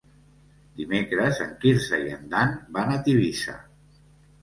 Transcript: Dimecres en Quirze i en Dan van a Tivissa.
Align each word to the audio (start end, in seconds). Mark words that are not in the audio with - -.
Dimecres 0.79 1.43
en 1.45 1.53
Quirze 1.65 2.01
i 2.07 2.17
en 2.17 2.35
Dan 2.35 2.59
van 2.79 2.97
a 2.97 3.01
Tivissa. 3.11 3.59